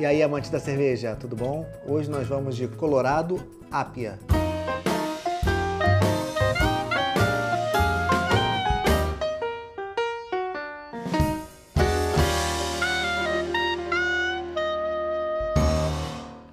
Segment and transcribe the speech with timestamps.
[0.00, 1.66] E aí, amantes da cerveja, tudo bom?
[1.84, 4.16] Hoje nós vamos de Colorado Apia.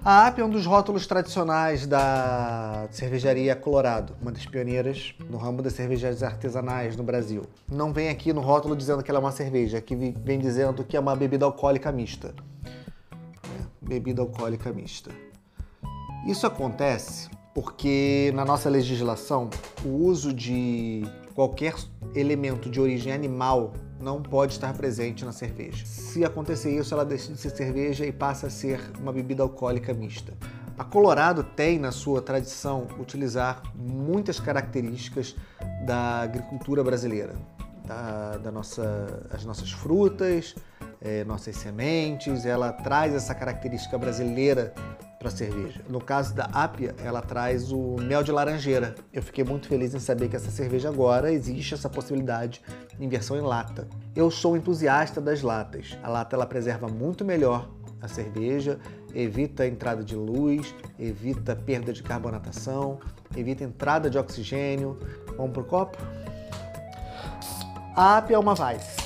[0.04, 5.62] A AP é um dos rótulos tradicionais da cervejaria Colorado, uma das pioneiras no ramo
[5.62, 7.42] das cervejas artesanais no Brasil.
[7.70, 10.96] Não vem aqui no rótulo dizendo que ela é uma cerveja, aqui vem dizendo que
[10.96, 12.34] é uma bebida alcoólica mista.
[13.86, 15.10] Bebida alcoólica mista.
[16.26, 19.48] Isso acontece porque na nossa legislação
[19.84, 21.04] o uso de
[21.34, 21.74] qualquer
[22.14, 25.86] elemento de origem animal não pode estar presente na cerveja.
[25.86, 29.94] Se acontecer isso, ela deixa de ser cerveja e passa a ser uma bebida alcoólica
[29.94, 30.34] mista.
[30.78, 35.34] A Colorado tem na sua tradição utilizar muitas características
[35.86, 37.34] da agricultura brasileira,
[37.86, 40.54] da, da nossa, as nossas frutas,
[41.06, 42.44] é, nossas sementes.
[42.44, 44.74] Ela traz essa característica brasileira
[45.18, 45.80] para cerveja.
[45.88, 48.94] No caso da Apia, ela traz o mel de laranjeira.
[49.12, 52.60] Eu fiquei muito feliz em saber que essa cerveja agora existe essa possibilidade
[52.98, 53.88] em versão em lata.
[54.14, 55.96] Eu sou entusiasta das latas.
[56.02, 57.68] A lata ela preserva muito melhor
[58.02, 58.78] a cerveja,
[59.14, 62.98] evita a entrada de luz, evita perda de carbonatação,
[63.34, 64.98] evita entrada de oxigênio.
[65.36, 65.96] Vamos pro copo?
[67.96, 68.96] A Apia é uma Weiss,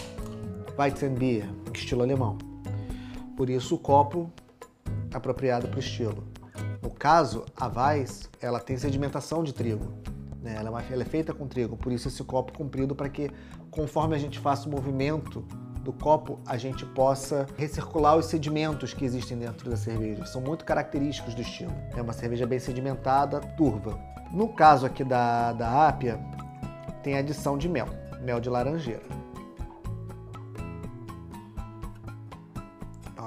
[0.77, 1.48] Weizenbier,
[1.81, 2.39] estilo alemão.
[3.36, 4.31] Por isso o copo
[5.12, 6.25] apropriado para o estilo.
[6.83, 9.92] No caso, a Weiss, ela tem sedimentação de trigo.
[10.42, 10.55] Né?
[10.56, 13.31] Ela, é uma, ela é feita com trigo, por isso esse copo comprido para que,
[13.70, 15.45] conforme a gente faça o movimento
[15.83, 20.27] do copo, a gente possa recircular os sedimentos que existem dentro da cerveja.
[20.27, 21.73] São muito característicos do estilo.
[21.97, 23.98] É uma cerveja bem sedimentada, turva.
[24.31, 26.20] No caso aqui da, da Apia,
[27.03, 27.89] tem adição de mel,
[28.23, 29.03] mel de laranjeira.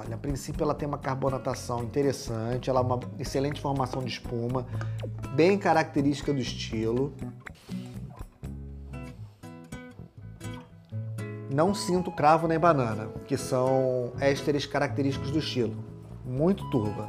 [0.04, 4.66] Olha, a princípio ela tem uma carbonatação interessante, ela é uma excelente formação de espuma,
[5.34, 7.14] bem característica do estilo.
[11.50, 15.74] Não sinto cravo nem banana, que são ésteres característicos do estilo.
[16.24, 17.08] Muito turva,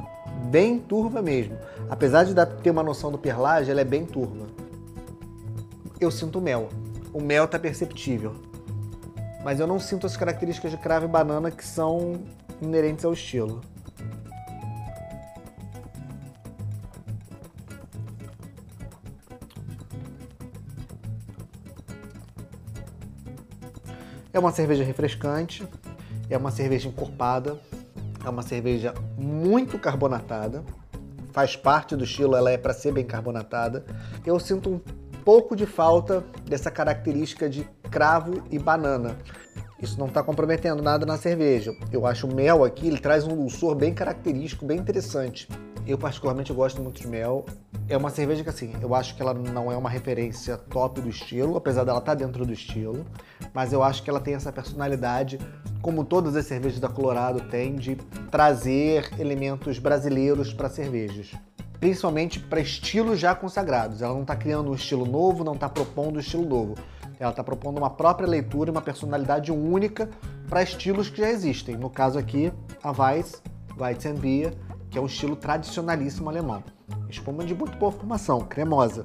[0.50, 1.58] bem turva mesmo.
[1.90, 4.46] Apesar de ter uma noção do perlage, ela é bem turva.
[6.00, 6.68] Eu sinto mel.
[7.12, 8.36] O mel está perceptível.
[9.46, 12.20] Mas eu não sinto as características de cravo e banana que são
[12.60, 13.60] inerentes ao estilo.
[24.32, 25.64] É uma cerveja refrescante,
[26.28, 27.56] é uma cerveja encorpada,
[28.24, 30.64] é uma cerveja muito carbonatada,
[31.30, 33.84] faz parte do estilo, ela é para ser bem carbonatada.
[34.26, 34.80] Eu sinto um
[35.26, 39.18] pouco de falta dessa característica de cravo e banana.
[39.82, 41.74] Isso não está comprometendo nada na cerveja.
[41.90, 45.48] Eu acho o mel aqui, ele traz um dulçor bem característico, bem interessante.
[45.84, 47.44] Eu particularmente gosto muito de mel.
[47.88, 51.08] É uma cerveja que assim, eu acho que ela não é uma referência top do
[51.08, 53.04] estilo, apesar dela estar tá dentro do estilo,
[53.52, 55.40] mas eu acho que ela tem essa personalidade,
[55.82, 57.96] como todas as cervejas da Colorado têm, de
[58.30, 61.32] trazer elementos brasileiros para cervejas
[61.80, 64.02] principalmente para estilos já consagrados.
[64.02, 66.74] Ela não está criando um estilo novo, não está propondo um estilo novo.
[67.18, 70.08] Ela está propondo uma própria leitura, uma personalidade única
[70.48, 71.76] para estilos que já existem.
[71.76, 73.42] No caso aqui, a Weiss,
[73.78, 74.54] Weizenbier,
[74.90, 76.62] que é um estilo tradicionalíssimo alemão.
[77.08, 79.04] Espuma de muito boa formação, cremosa.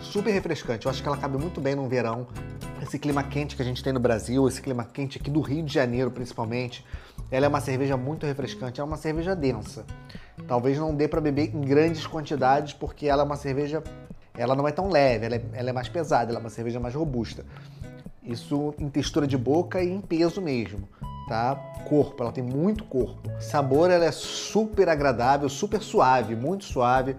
[0.00, 0.86] Super refrescante.
[0.86, 2.26] Eu acho que ela cabe muito bem no verão.
[2.90, 5.62] Esse clima quente que a gente tem no Brasil, esse clima quente aqui do Rio
[5.62, 6.84] de Janeiro principalmente.
[7.30, 9.84] Ela é uma cerveja muito refrescante, é uma cerveja densa.
[10.48, 13.80] Talvez não dê para beber em grandes quantidades, porque ela é uma cerveja,
[14.36, 16.80] ela não é tão leve, ela é, ela é mais pesada, ela é uma cerveja
[16.80, 17.46] mais robusta.
[18.24, 20.88] Isso em textura de boca e em peso mesmo,
[21.28, 21.54] tá?
[21.88, 23.30] Corpo, ela tem muito corpo.
[23.40, 27.14] Sabor, ela é super agradável, super suave, muito suave.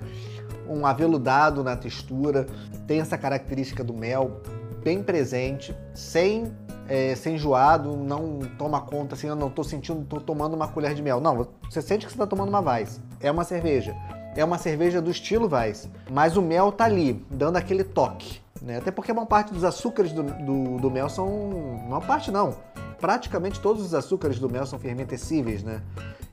[0.67, 2.45] Um aveludado na textura,
[2.85, 4.41] tem essa característica do mel
[4.83, 6.51] bem presente, sem
[6.87, 10.93] é, ser enjoado, não toma conta assim, eu não tô sentindo, tô tomando uma colher
[10.93, 11.19] de mel.
[11.21, 12.99] Não, você sente que você tá tomando uma Weiss.
[13.19, 13.95] É uma cerveja.
[14.35, 15.89] É uma cerveja do estilo Weiss.
[16.09, 18.41] Mas o mel tá ali, dando aquele toque.
[18.61, 18.77] Né?
[18.77, 21.27] Até porque uma parte dos açúcares do, do, do mel são.
[21.27, 22.55] Uma parte não.
[22.99, 25.81] Praticamente todos os açúcares do mel são fermentecíveis, né?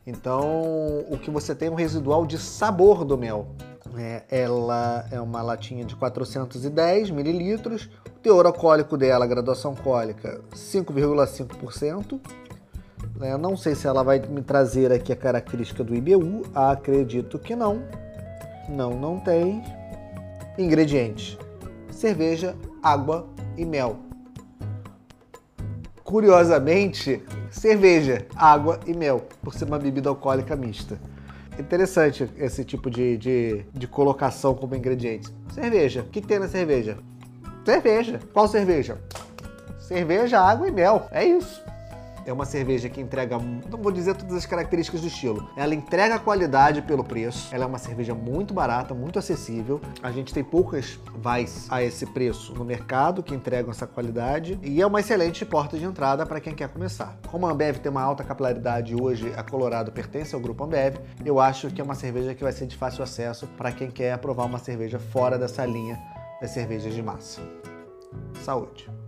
[0.06, 3.48] Então, o que você tem é um residual de sabor do mel.
[3.98, 7.90] É, ela é uma latinha de 410 mililitros.
[8.06, 12.20] O teor alcoólico dela, graduação alcoólica, 5,5%.
[13.20, 16.42] É, não sei se ela vai me trazer aqui a característica do IBU.
[16.54, 17.82] Acredito que não.
[18.68, 19.64] Não, não tem.
[20.56, 21.36] Ingredientes:
[21.90, 23.96] cerveja, água e mel.
[26.04, 30.98] Curiosamente, cerveja, água e mel, por ser uma bebida alcoólica mista.
[31.58, 35.32] Interessante esse tipo de, de, de colocação como ingredientes.
[35.52, 36.02] Cerveja.
[36.02, 36.98] O que, que tem na cerveja?
[37.64, 38.20] Cerveja.
[38.32, 38.98] Qual cerveja?
[39.78, 41.08] Cerveja, água e mel.
[41.10, 41.67] É isso.
[42.28, 45.48] É uma cerveja que entrega, não vou dizer todas as características do estilo.
[45.56, 47.48] Ela entrega qualidade pelo preço.
[47.54, 49.80] Ela é uma cerveja muito barata, muito acessível.
[50.02, 54.82] A gente tem poucas vais a esse preço no mercado que entregam essa qualidade e
[54.82, 57.18] é uma excelente porta de entrada para quem quer começar.
[57.28, 61.40] Como a Ambev tem uma alta capilaridade hoje, a Colorado pertence ao grupo Ambev, eu
[61.40, 64.44] acho que é uma cerveja que vai ser de fácil acesso para quem quer provar
[64.44, 65.98] uma cerveja fora dessa linha
[66.42, 67.40] das cervejas de massa.
[68.44, 69.07] Saúde!